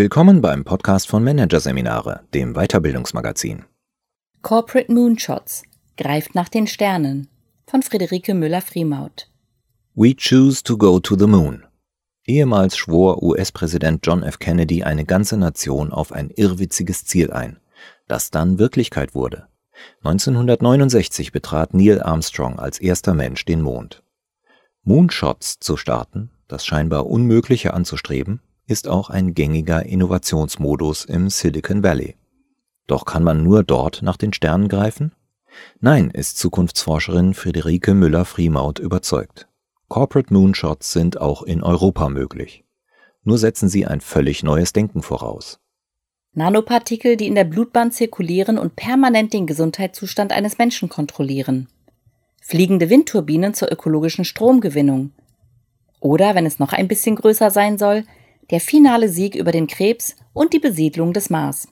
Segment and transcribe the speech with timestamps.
[0.00, 3.66] Willkommen beim Podcast von Managerseminare, dem Weiterbildungsmagazin.
[4.40, 5.62] Corporate Moonshots
[5.98, 7.28] greift nach den Sternen
[7.66, 9.28] von Friederike Müller-Friemaut.
[9.94, 11.66] We choose to go to the moon.
[12.24, 14.38] Ehemals schwor US-Präsident John F.
[14.38, 17.60] Kennedy eine ganze Nation auf ein irrwitziges Ziel ein,
[18.08, 19.48] das dann Wirklichkeit wurde.
[20.02, 24.02] 1969 betrat Neil Armstrong als erster Mensch den Mond.
[24.82, 32.14] Moonshots zu starten, das scheinbar Unmögliche anzustreben, ist auch ein gängiger Innovationsmodus im Silicon Valley.
[32.86, 35.12] Doch kann man nur dort nach den Sternen greifen?
[35.80, 39.48] Nein, ist Zukunftsforscherin Friederike Müller-Friemaut überzeugt.
[39.88, 42.64] Corporate Moonshots sind auch in Europa möglich.
[43.24, 45.58] Nur setzen sie ein völlig neues Denken voraus.
[46.32, 51.66] Nanopartikel, die in der Blutbahn zirkulieren und permanent den Gesundheitszustand eines Menschen kontrollieren.
[52.40, 55.10] Fliegende Windturbinen zur ökologischen Stromgewinnung.
[55.98, 58.04] Oder, wenn es noch ein bisschen größer sein soll,
[58.50, 61.68] der finale Sieg über den Krebs und die Besiedlung des Mars.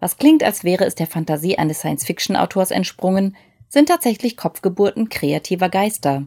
[0.00, 3.36] Was klingt, als wäre es der Fantasie eines Science-Fiction-Autors entsprungen,
[3.68, 6.26] sind tatsächlich Kopfgeburten kreativer Geister.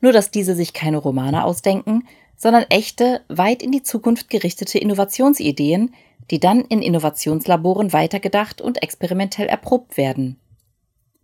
[0.00, 5.94] Nur dass diese sich keine Romane ausdenken, sondern echte, weit in die Zukunft gerichtete Innovationsideen,
[6.30, 10.38] die dann in Innovationslaboren weitergedacht und experimentell erprobt werden.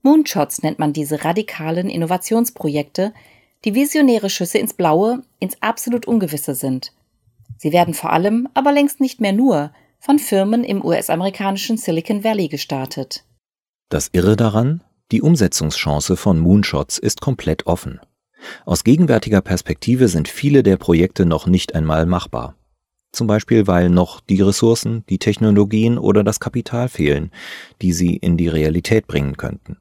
[0.02, 3.12] Moonshots nennt man diese radikalen Innovationsprojekte,
[3.64, 6.92] die visionäre Schüsse ins Blaue, ins absolut Ungewisse sind–
[7.62, 12.48] Sie werden vor allem, aber längst nicht mehr nur, von Firmen im US-amerikanischen Silicon Valley
[12.48, 13.26] gestartet.
[13.90, 18.00] Das Irre daran, die Umsetzungschance von Moonshots ist komplett offen.
[18.64, 22.54] Aus gegenwärtiger Perspektive sind viele der Projekte noch nicht einmal machbar.
[23.12, 27.30] Zum Beispiel, weil noch die Ressourcen, die Technologien oder das Kapital fehlen,
[27.82, 29.76] die sie in die Realität bringen könnten.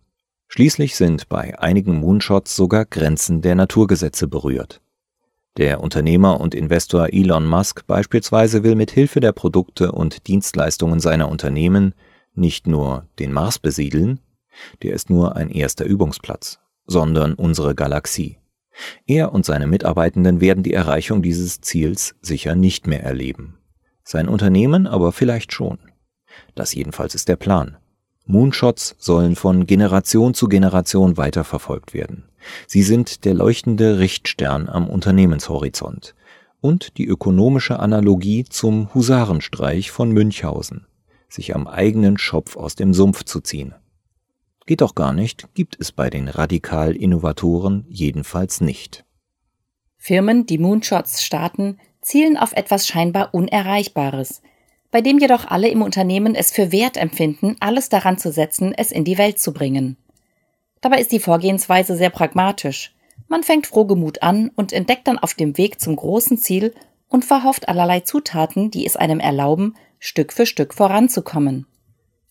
[0.49, 4.81] Schließlich sind bei einigen Moonshots sogar Grenzen der Naturgesetze berührt.
[5.57, 11.29] Der Unternehmer und Investor Elon Musk beispielsweise will mit Hilfe der Produkte und Dienstleistungen seiner
[11.29, 11.93] Unternehmen
[12.33, 14.19] nicht nur den Mars besiedeln,
[14.83, 18.37] der ist nur ein erster Übungsplatz, sondern unsere Galaxie.
[19.05, 23.57] Er und seine Mitarbeitenden werden die Erreichung dieses Ziels sicher nicht mehr erleben.
[24.03, 25.79] Sein Unternehmen aber vielleicht schon.
[26.55, 27.77] Das jedenfalls ist der Plan.
[28.29, 32.25] Moonshots sollen von Generation zu Generation weiterverfolgt werden.
[32.67, 36.13] Sie sind der leuchtende Richtstern am Unternehmenshorizont
[36.61, 40.85] und die ökonomische Analogie zum Husarenstreich von Münchhausen,
[41.27, 43.73] sich am eigenen Schopf aus dem Sumpf zu ziehen.
[44.67, 49.05] Geht doch gar nicht, gibt es bei den Radikal-Innovatoren jedenfalls nicht.
[49.97, 54.43] Firmen, die Moonshots starten, zielen auf etwas scheinbar Unerreichbares,
[54.91, 58.91] bei dem jedoch alle im Unternehmen es für wert empfinden, alles daran zu setzen, es
[58.91, 59.97] in die Welt zu bringen.
[60.81, 62.95] Dabei ist die Vorgehensweise sehr pragmatisch.
[63.27, 66.73] Man fängt frohgemut an und entdeckt dann auf dem Weg zum großen Ziel
[67.07, 71.67] und verhofft allerlei Zutaten, die es einem erlauben, Stück für Stück voranzukommen.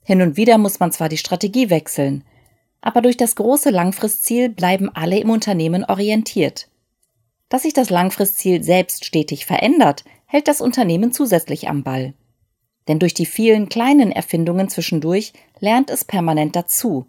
[0.03, 2.25] Hin und wieder muss man zwar die Strategie wechseln,
[2.81, 6.69] aber durch das große Langfristziel bleiben alle im Unternehmen orientiert.
[7.49, 12.15] Dass sich das Langfristziel selbst stetig verändert, hält das Unternehmen zusätzlich am Ball.
[12.89, 17.07] Denn durch die vielen kleinen Erfindungen zwischendurch lernt es permanent dazu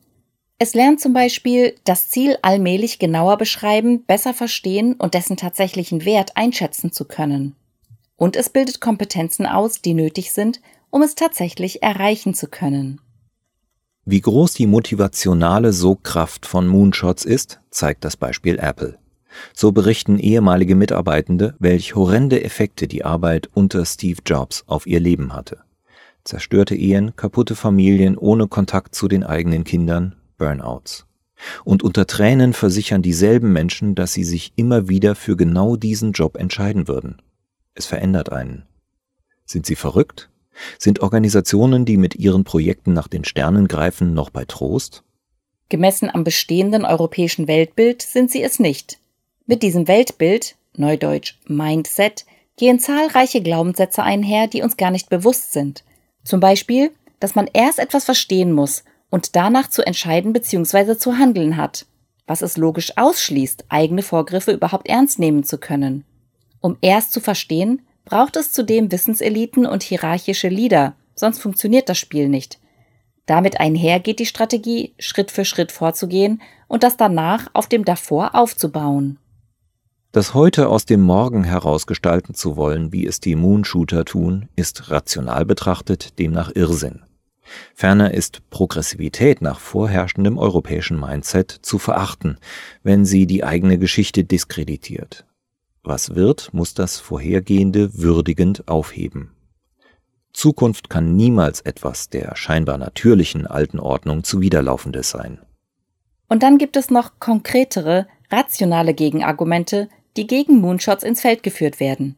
[0.62, 6.36] es lernt zum Beispiel das Ziel allmählich genauer beschreiben, besser verstehen und dessen tatsächlichen Wert
[6.36, 7.56] einschätzen zu können.
[8.18, 10.60] Und es bildet Kompetenzen aus, die nötig sind,
[10.90, 13.00] um es tatsächlich erreichen zu können.
[14.04, 19.00] Wie groß die motivationale Sogkraft von Moonshots ist, zeigt das Beispiel Apple.
[19.54, 25.34] So berichten ehemalige Mitarbeitende, welch horrende Effekte die Arbeit unter Steve Jobs auf ihr Leben
[25.34, 25.60] hatte.
[26.30, 31.08] Zerstörte Ehen, kaputte Familien ohne Kontakt zu den eigenen Kindern, Burnouts.
[31.64, 36.38] Und unter Tränen versichern dieselben Menschen, dass sie sich immer wieder für genau diesen Job
[36.38, 37.20] entscheiden würden.
[37.74, 38.68] Es verändert einen.
[39.44, 40.30] Sind sie verrückt?
[40.78, 45.04] Sind Organisationen, die mit ihren Projekten nach den Sternen greifen, noch bei Trost?
[45.70, 49.00] Gemessen am bestehenden europäischen Weltbild sind sie es nicht.
[49.48, 55.84] Mit diesem Weltbild, neudeutsch Mindset, gehen zahlreiche Glaubenssätze einher, die uns gar nicht bewusst sind.
[56.24, 60.98] Zum Beispiel, dass man erst etwas verstehen muss, und danach zu entscheiden bzw.
[60.98, 61.86] zu handeln hat,
[62.28, 66.06] was es logisch ausschließt, eigene Vorgriffe überhaupt ernst nehmen zu können.
[66.62, 72.30] Um erst zu verstehen, braucht es zudem Wissenseliten und hierarchische Leader, sonst funktioniert das Spiel
[72.30, 72.60] nicht.
[73.26, 78.36] Damit einher geht die Strategie, Schritt für Schritt vorzugehen und das danach auf dem davor
[78.36, 79.20] aufzubauen.
[80.12, 84.90] Das heute aus dem Morgen heraus gestalten zu wollen, wie es die Moonshooter tun, ist
[84.90, 87.04] rational betrachtet demnach Irrsinn.
[87.76, 92.40] Ferner ist Progressivität nach vorherrschendem europäischen Mindset zu verachten,
[92.82, 95.28] wenn sie die eigene Geschichte diskreditiert.
[95.84, 99.36] Was wird, muss das Vorhergehende würdigend aufheben.
[100.34, 105.40] Zukunft kann niemals etwas der scheinbar natürlichen alten Ordnung zuwiderlaufendes sein.
[106.28, 109.88] Und dann gibt es noch konkretere, rationale Gegenargumente,
[110.20, 112.18] die gegen Moonshots ins Feld geführt werden.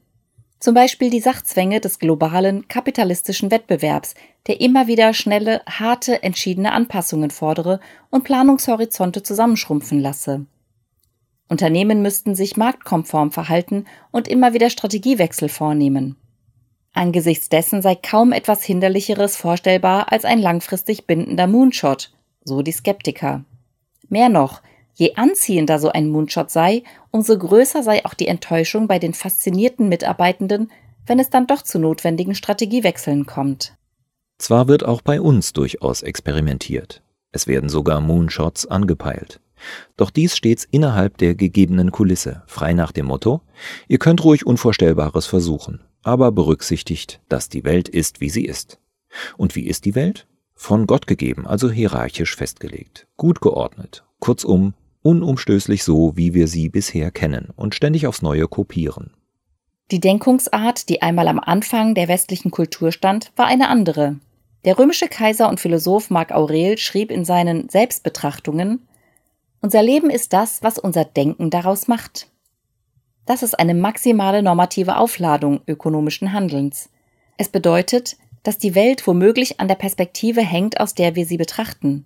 [0.59, 4.15] Zum Beispiel die Sachzwänge des globalen kapitalistischen Wettbewerbs,
[4.47, 10.47] der immer wieder schnelle, harte, entschiedene Anpassungen fordere und Planungshorizonte zusammenschrumpfen lasse.
[11.47, 16.15] Unternehmen müssten sich marktkonform verhalten und immer wieder Strategiewechsel vornehmen.
[16.93, 22.11] Angesichts dessen sei kaum etwas Hinderlicheres vorstellbar als ein langfristig bindender Moonshot,
[22.43, 23.45] so die Skeptiker.
[24.09, 28.99] Mehr noch, je anziehender so ein Moonshot sei, umso größer sei auch die Enttäuschung bei
[28.99, 30.71] den faszinierten Mitarbeitenden,
[31.05, 33.75] wenn es dann doch zu notwendigen Strategiewechseln kommt.
[34.37, 37.01] Zwar wird auch bei uns durchaus experimentiert.
[37.31, 39.39] Es werden sogar Moonshots angepeilt.
[39.95, 43.41] Doch dies stets innerhalb der gegebenen Kulisse, frei nach dem Motto,
[43.87, 48.79] ihr könnt ruhig Unvorstellbares versuchen, aber berücksichtigt, dass die Welt ist, wie sie ist.
[49.37, 50.27] Und wie ist die Welt?
[50.55, 54.73] Von Gott gegeben, also hierarchisch festgelegt, gut geordnet, kurzum
[55.03, 59.11] unumstößlich so, wie wir sie bisher kennen und ständig aufs Neue kopieren.
[59.91, 64.19] Die Denkungsart, die einmal am Anfang der westlichen Kultur stand, war eine andere.
[64.63, 68.87] Der römische Kaiser und Philosoph Marc Aurel schrieb in seinen Selbstbetrachtungen
[69.59, 72.29] Unser Leben ist das, was unser Denken daraus macht.
[73.25, 76.89] Das ist eine maximale normative Aufladung ökonomischen Handelns.
[77.37, 82.05] Es bedeutet, dass die Welt womöglich an der Perspektive hängt, aus der wir sie betrachten.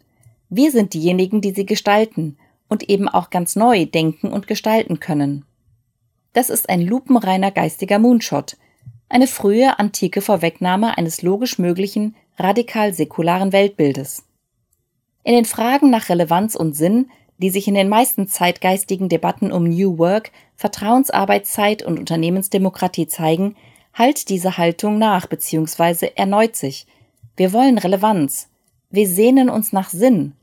[0.49, 5.45] Wir sind diejenigen, die sie gestalten und eben auch ganz neu denken und gestalten können.
[6.33, 8.57] Das ist ein lupenreiner geistiger Moonshot,
[9.07, 14.23] eine frühe antike Vorwegnahme eines logisch möglichen, radikal säkularen Weltbildes.
[15.23, 17.07] In den Fragen nach Relevanz und Sinn
[17.37, 23.55] die sich in den meisten zeitgeistigen Debatten um New Work, Vertrauensarbeitszeit und Unternehmensdemokratie zeigen,
[23.93, 26.11] halt diese Haltung nach bzw.
[26.15, 26.87] erneut sich.
[27.35, 28.49] Wir wollen Relevanz.
[28.89, 30.33] Wir sehnen uns nach Sinn.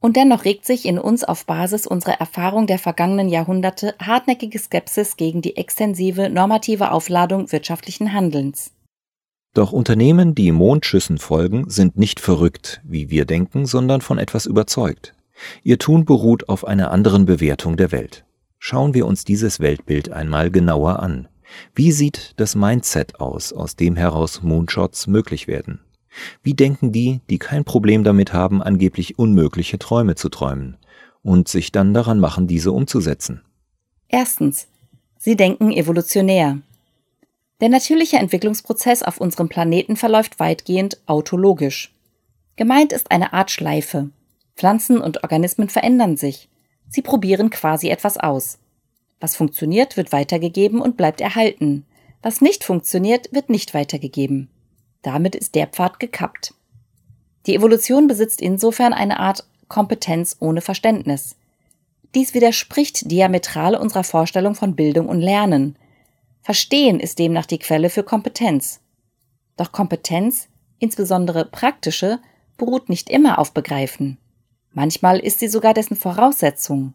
[0.00, 5.16] Und dennoch regt sich in uns auf Basis unserer Erfahrung der vergangenen Jahrhunderte hartnäckige Skepsis
[5.16, 8.72] gegen die extensive normative Aufladung wirtschaftlichen Handelns.
[9.54, 15.14] Doch Unternehmen, die Mondschüssen folgen, sind nicht verrückt, wie wir denken, sondern von etwas überzeugt.
[15.62, 18.26] Ihr Tun beruht auf einer anderen Bewertung der Welt.
[18.58, 21.28] Schauen wir uns dieses Weltbild einmal genauer an.
[21.74, 25.80] Wie sieht das Mindset aus, aus dem heraus Moonshots möglich werden?
[26.42, 30.76] Wie denken die, die kein Problem damit haben, angeblich unmögliche Träume zu träumen
[31.22, 33.42] und sich dann daran machen, diese umzusetzen?
[34.08, 34.68] Erstens.
[35.18, 36.58] Sie denken evolutionär.
[37.60, 41.94] Der natürliche Entwicklungsprozess auf unserem Planeten verläuft weitgehend autologisch.
[42.56, 44.10] Gemeint ist eine Art Schleife.
[44.56, 46.48] Pflanzen und Organismen verändern sich.
[46.88, 48.58] Sie probieren quasi etwas aus.
[49.20, 51.84] Was funktioniert, wird weitergegeben und bleibt erhalten.
[52.22, 54.48] Was nicht funktioniert, wird nicht weitergegeben.
[55.06, 56.52] Damit ist der Pfad gekappt.
[57.46, 61.36] Die Evolution besitzt insofern eine Art Kompetenz ohne Verständnis.
[62.16, 65.78] Dies widerspricht diametral unserer Vorstellung von Bildung und Lernen.
[66.42, 68.80] Verstehen ist demnach die Quelle für Kompetenz.
[69.56, 70.48] Doch Kompetenz,
[70.80, 72.18] insbesondere praktische,
[72.56, 74.18] beruht nicht immer auf Begreifen.
[74.72, 76.94] Manchmal ist sie sogar dessen Voraussetzung.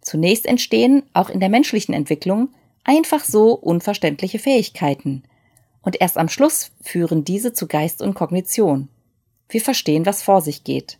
[0.00, 2.54] Zunächst entstehen, auch in der menschlichen Entwicklung,
[2.84, 5.24] einfach so unverständliche Fähigkeiten.
[5.82, 8.88] Und erst am Schluss führen diese zu Geist und Kognition.
[9.48, 10.98] Wir verstehen, was vor sich geht.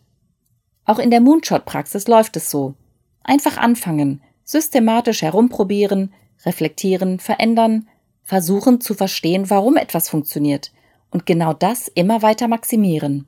[0.85, 2.75] Auch in der Moonshot-Praxis läuft es so.
[3.23, 6.13] Einfach anfangen, systematisch herumprobieren,
[6.45, 7.87] reflektieren, verändern,
[8.23, 10.71] versuchen zu verstehen, warum etwas funktioniert
[11.13, 13.27] und genau das immer weiter maximieren.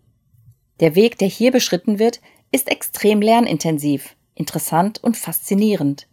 [0.79, 2.19] Der Weg, der hier beschritten wird,
[2.51, 6.07] ist extrem lernintensiv, interessant und faszinierend.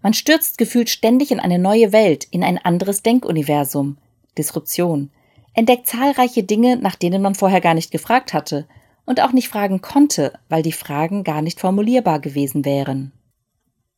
[0.00, 3.98] Man stürzt gefühlt ständig in eine neue Welt, in ein anderes Denkuniversum.
[4.36, 5.10] Disruption.
[5.54, 8.66] Entdeckt zahlreiche Dinge, nach denen man vorher gar nicht gefragt hatte
[9.06, 13.12] und auch nicht fragen konnte, weil die Fragen gar nicht formulierbar gewesen wären.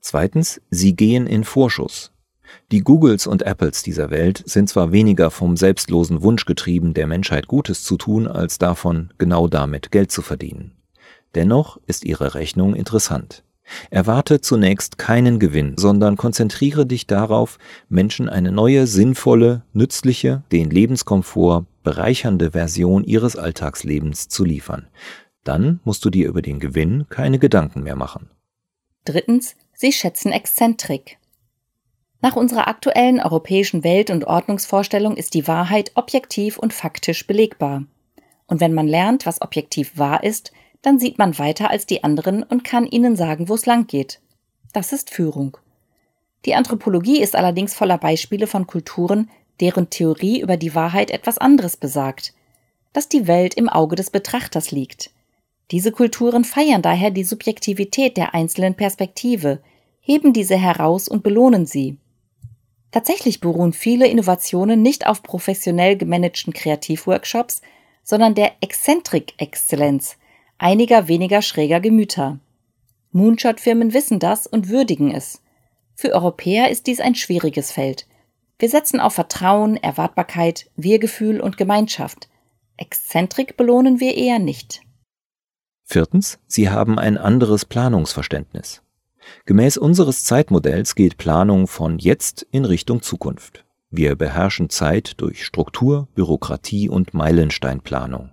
[0.00, 2.12] Zweitens, sie gehen in Vorschuss.
[2.70, 7.46] Die Googles und Apples dieser Welt sind zwar weniger vom selbstlosen Wunsch getrieben, der Menschheit
[7.46, 10.76] Gutes zu tun, als davon, genau damit Geld zu verdienen.
[11.34, 13.44] Dennoch ist ihre Rechnung interessant.
[13.90, 17.58] Erwarte zunächst keinen Gewinn, sondern konzentriere dich darauf,
[17.88, 24.88] Menschen eine neue, sinnvolle, nützliche, den Lebenskomfort bereichernde Version ihres Alltagslebens zu liefern.
[25.44, 28.30] Dann musst du dir über den Gewinn keine Gedanken mehr machen.
[29.04, 31.18] Drittens, sie schätzen Exzentrik.
[32.20, 37.84] Nach unserer aktuellen europäischen Welt- und Ordnungsvorstellung ist die Wahrheit objektiv und faktisch belegbar.
[38.46, 42.42] Und wenn man lernt, was objektiv wahr ist, dann sieht man weiter als die anderen
[42.42, 44.20] und kann ihnen sagen, wo es lang geht.
[44.72, 45.56] Das ist Führung.
[46.44, 49.30] Die Anthropologie ist allerdings voller Beispiele von Kulturen,
[49.60, 52.32] deren Theorie über die Wahrheit etwas anderes besagt,
[52.92, 55.10] dass die Welt im Auge des Betrachters liegt.
[55.70, 59.60] Diese Kulturen feiern daher die Subjektivität der einzelnen Perspektive,
[60.00, 61.98] heben diese heraus und belohnen sie.
[62.90, 67.60] Tatsächlich beruhen viele Innovationen nicht auf professionell gemanagten Kreativworkshops,
[68.02, 70.16] sondern der Exzentrik-Exzellenz
[70.58, 72.38] einiger weniger schräger Gemüter.
[73.12, 75.42] Moonshot-Firmen wissen das und würdigen es.
[75.94, 78.06] Für Europäer ist dies ein schwieriges Feld.
[78.58, 82.28] Wir setzen auf Vertrauen, Erwartbarkeit, Wir-Gefühl und Gemeinschaft.
[82.76, 84.82] Exzentrik belohnen wir eher nicht.
[85.84, 88.82] Viertens, sie haben ein anderes Planungsverständnis.
[89.46, 93.64] Gemäß unseres Zeitmodells geht Planung von jetzt in Richtung Zukunft.
[93.90, 98.30] Wir beherrschen Zeit durch Struktur, Bürokratie und Meilensteinplanung.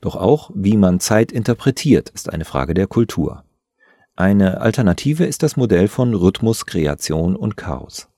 [0.00, 3.44] Doch auch, wie man Zeit interpretiert, ist eine Frage der Kultur.
[4.16, 8.08] Eine Alternative ist das Modell von Rhythmus, Kreation und Chaos.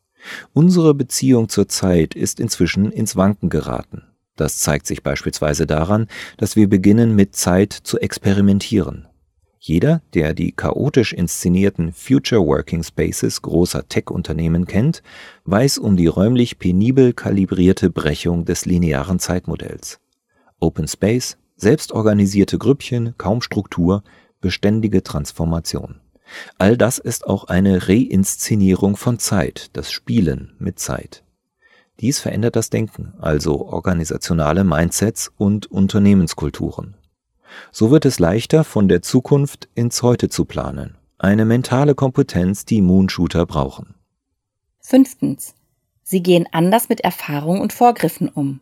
[0.52, 4.02] Unsere Beziehung zur Zeit ist inzwischen ins Wanken geraten.
[4.36, 9.08] Das zeigt sich beispielsweise daran, dass wir beginnen mit Zeit zu experimentieren.
[9.58, 15.04] Jeder, der die chaotisch inszenierten Future Working Spaces großer Tech-Unternehmen kennt,
[15.44, 20.00] weiß um die räumlich penibel kalibrierte Brechung des linearen Zeitmodells.
[20.58, 24.02] Open Space, selbstorganisierte Grüppchen, kaum Struktur,
[24.40, 26.00] beständige Transformation.
[26.58, 31.24] All das ist auch eine Reinszenierung von Zeit, das Spielen mit Zeit.
[32.00, 36.96] Dies verändert das Denken, also organisationale Mindsets und Unternehmenskulturen.
[37.70, 40.96] So wird es leichter, von der Zukunft ins Heute zu planen.
[41.18, 43.94] Eine mentale Kompetenz, die Moonshooter brauchen.
[44.80, 45.54] Fünftens.
[46.02, 48.58] Sie gehen anders mit Erfahrung und Vorgriffen um.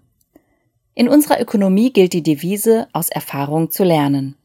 [1.01, 4.37] In unserer Ökonomie gilt die Devise, aus Erfahrung zu lernen.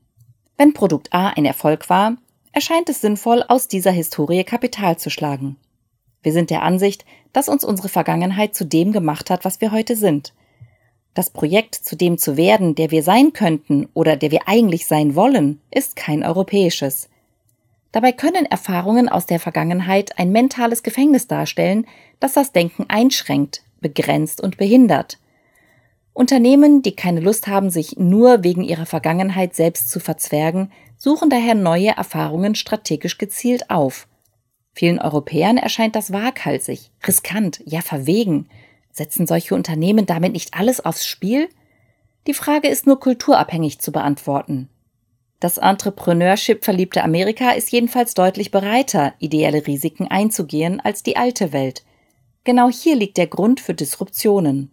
[0.55, 2.15] Wenn Produkt A ein Erfolg war,
[2.53, 5.57] erscheint es sinnvoll, aus dieser Historie Kapital zu schlagen.
[6.24, 9.97] Wir sind der Ansicht, dass uns unsere Vergangenheit zu dem gemacht hat, was wir heute
[9.97, 10.33] sind–
[11.15, 15.15] das Projekt, zu dem zu werden, der wir sein könnten oder der wir eigentlich sein
[15.15, 17.09] wollen, ist kein europäisches.
[17.93, 21.88] Dabei können Erfahrungen aus der Vergangenheit ein mentales Gefängnis darstellen,
[22.19, 25.17] das das Denken einschränkt, begrenzt und behindert.
[26.15, 31.53] Unternehmen, die keine Lust haben, sich nur wegen ihrer Vergangenheit selbst zu verzwergen, suchen daher
[31.53, 34.07] neue Erfahrungen strategisch gezielt auf.
[34.74, 38.50] Vielen Europäern erscheint das waghalsig, riskant, ja verwegen,
[38.95, 41.50] Setzen solche Unternehmen damit nicht alles aufs Spiel?
[42.27, 44.69] Die Frage ist nur kulturabhängig zu beantworten.
[45.41, 51.84] Das Entrepreneurship verliebte Amerika ist jedenfalls deutlich bereiter, ideelle Risiken einzugehen als die alte Welt.
[52.45, 54.72] Genau hier liegt der Grund für Disruptionen.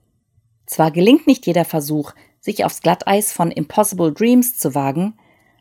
[0.66, 5.14] Zwar gelingt nicht jeder Versuch, sich aufs Glatteis von Impossible Dreams zu wagen,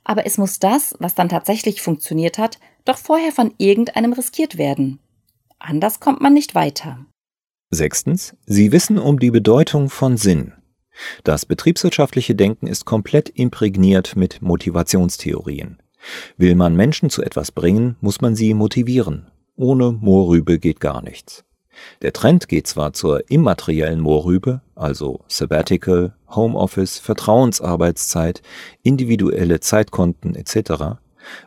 [0.04, 5.00] aber es muss das, was dann tatsächlich funktioniert hat, doch vorher von irgendeinem riskiert werden.
[5.60, 7.06] Anders kommt man nicht weiter.
[7.70, 10.54] Sechstens, Sie wissen um die Bedeutung von Sinn.
[11.24, 15.82] Das betriebswirtschaftliche Denken ist komplett imprägniert mit Motivationstheorien.
[16.38, 19.28] Will man Menschen zu etwas bringen, muss man sie motivieren.
[19.56, 21.46] Ohne Moorrübe geht gar nichts.
[22.02, 28.42] Der Trend geht zwar zur immateriellen Moorrübe, also Sabbatical, Homeoffice, Vertrauensarbeitszeit,
[28.84, 30.98] individuelle Zeitkonten etc.,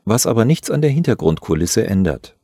[0.04, 2.37] was aber nichts an der Hintergrundkulisse ändert.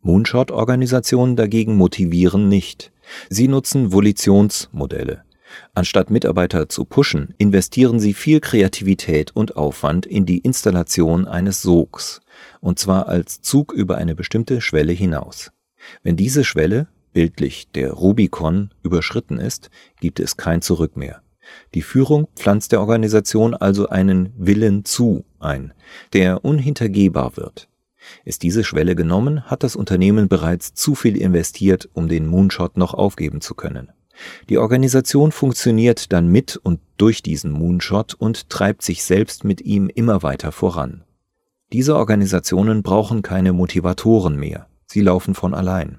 [0.00, 2.90] Moonshot-Organisationen dagegen motivieren nicht.
[3.28, 5.24] Sie nutzen Volitionsmodelle.
[5.74, 12.20] Anstatt Mitarbeiter zu pushen, investieren sie viel Kreativität und Aufwand in die Installation eines Sogs,
[12.60, 15.50] und zwar als Zug über eine bestimmte Schwelle hinaus.
[16.02, 21.22] Wenn diese Schwelle, bildlich der Rubikon, überschritten ist, gibt es kein Zurück mehr.
[21.74, 25.72] Die Führung pflanzt der Organisation also einen Willen zu ein,
[26.12, 27.68] der unhintergehbar wird.
[28.24, 32.94] Ist diese Schwelle genommen, hat das Unternehmen bereits zu viel investiert, um den Moonshot noch
[32.94, 33.92] aufgeben zu können.
[34.48, 39.88] Die Organisation funktioniert dann mit und durch diesen Moonshot und treibt sich selbst mit ihm
[39.88, 41.04] immer weiter voran.
[41.72, 45.98] Diese Organisationen brauchen keine Motivatoren mehr, sie laufen von allein.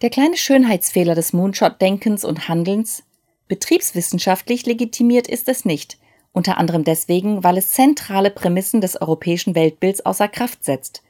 [0.00, 3.02] Der kleine Schönheitsfehler des Moonshot-Denkens und Handelns
[3.48, 5.98] Betriebswissenschaftlich legitimiert ist es nicht,
[6.32, 11.02] unter anderem deswegen, weil es zentrale Prämissen des europäischen Weltbilds außer Kraft setzt.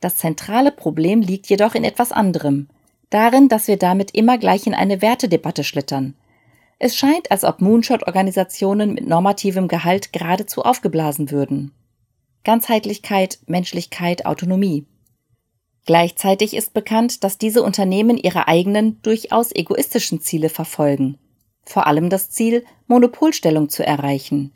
[0.00, 2.68] Das zentrale Problem liegt jedoch in etwas anderem,
[3.08, 6.14] darin, dass wir damit immer gleich in eine Wertedebatte schlittern.
[6.78, 11.72] Es scheint, als ob Moonshot-Organisationen mit normativem Gehalt geradezu aufgeblasen würden.
[12.44, 14.84] Ganzheitlichkeit, Menschlichkeit, Autonomie.
[15.88, 21.16] Gleichzeitig ist bekannt, dass diese Unternehmen ihre eigenen, durchaus egoistischen Ziele verfolgen.
[21.64, 24.52] Vor allem das Ziel, Monopolstellung zu erreichen.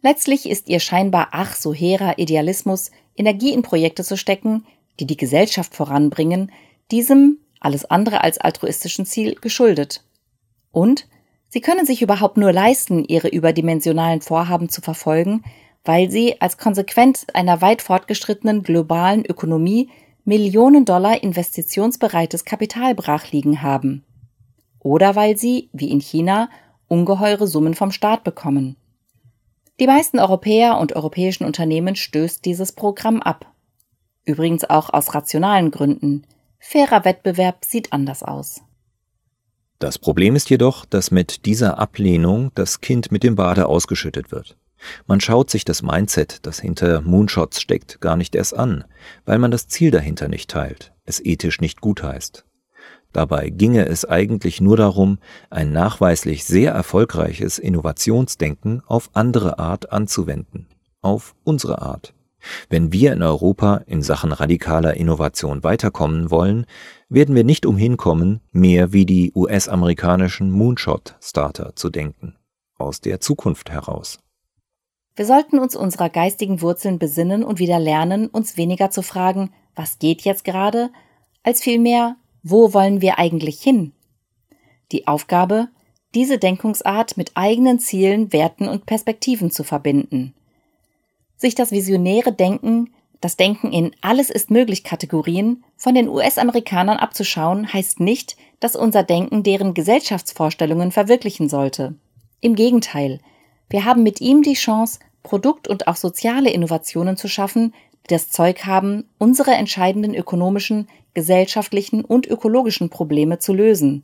[0.00, 4.64] Letztlich ist ihr scheinbar ach so hehrer Idealismus, Energie in Projekte zu stecken,
[4.98, 6.50] die die Gesellschaft voranbringen,
[6.90, 10.02] diesem alles andere als altruistischen Ziel geschuldet.
[10.72, 11.08] Und
[11.50, 15.44] sie können sich überhaupt nur leisten, ihre überdimensionalen Vorhaben zu verfolgen,
[15.84, 19.90] weil sie als Konsequenz einer weit fortgeschrittenen globalen Ökonomie
[20.24, 24.04] Millionen Dollar investitionsbereites Kapital brach liegen haben.
[24.78, 26.48] Oder weil sie, wie in China,
[26.88, 28.76] ungeheure Summen vom Staat bekommen.
[29.78, 33.46] Die meisten Europäer und europäischen Unternehmen stößt dieses Programm ab.
[34.26, 36.26] Übrigens auch aus rationalen Gründen.
[36.58, 38.60] Fairer Wettbewerb sieht anders aus.
[39.78, 44.58] Das Problem ist jedoch, dass mit dieser Ablehnung das Kind mit dem Bade ausgeschüttet wird.
[45.06, 48.84] Man schaut sich das Mindset, das hinter Moonshots steckt, gar nicht erst an,
[49.24, 52.44] weil man das Ziel dahinter nicht teilt, es ethisch nicht gutheißt.
[53.12, 55.18] Dabei ginge es eigentlich nur darum,
[55.50, 60.68] ein nachweislich sehr erfolgreiches Innovationsdenken auf andere Art anzuwenden,
[61.00, 62.14] auf unsere Art.
[62.70, 66.66] Wenn wir in Europa in Sachen radikaler Innovation weiterkommen wollen,
[67.08, 72.36] werden wir nicht umhin kommen, mehr wie die US-amerikanischen Moonshot-Starter zu denken,
[72.78, 74.20] aus der Zukunft heraus.
[75.16, 79.98] Wir sollten uns unserer geistigen Wurzeln besinnen und wieder lernen, uns weniger zu fragen, was
[79.98, 80.90] geht jetzt gerade,
[81.42, 83.92] als vielmehr, wo wollen wir eigentlich hin?
[84.92, 85.68] Die Aufgabe,
[86.14, 90.34] diese Denkungsart mit eigenen Zielen, Werten und Perspektiven zu verbinden.
[91.36, 92.90] Sich das visionäre Denken,
[93.20, 99.02] das Denken in Alles ist möglich Kategorien von den US-Amerikanern abzuschauen, heißt nicht, dass unser
[99.02, 101.94] Denken deren Gesellschaftsvorstellungen verwirklichen sollte.
[102.40, 103.20] Im Gegenteil,
[103.70, 107.72] wir haben mit ihm die Chance, Produkt- und auch soziale Innovationen zu schaffen,
[108.04, 114.02] die das Zeug haben, unsere entscheidenden ökonomischen, gesellschaftlichen und ökologischen Probleme zu lösen.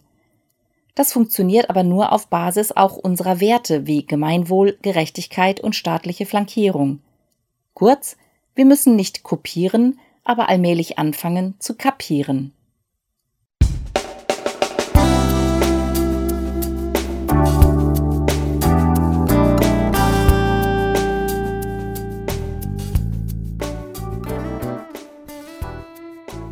[0.95, 7.01] Das funktioniert aber nur auf Basis auch unserer Werte wie Gemeinwohl, Gerechtigkeit und staatliche Flankierung.
[7.75, 8.17] Kurz,
[8.55, 12.53] wir müssen nicht kopieren, aber allmählich anfangen zu kapieren.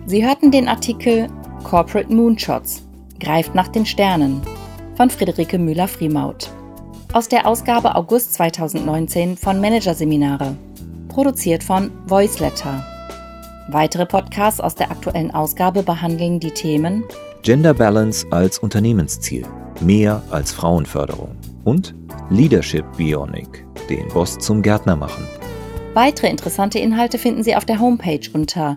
[0.06, 1.28] Sie hörten den Artikel
[1.62, 2.82] Corporate Moonshots
[3.20, 4.42] greift nach den Sternen
[4.96, 6.50] von Friederike Müller-Friemaut
[7.14, 10.56] aus der Ausgabe August 2019 von Managerseminare,
[11.08, 12.84] produziert von Voiceletter.
[13.68, 17.04] Weitere Podcasts aus der aktuellen Ausgabe behandeln die Themen
[17.42, 19.46] Gender Balance als Unternehmensziel,
[19.80, 21.94] mehr als Frauenförderung und
[22.30, 25.24] Leadership Bionic, den Boss zum Gärtner machen.
[25.94, 28.76] Weitere interessante Inhalte finden Sie auf der Homepage unter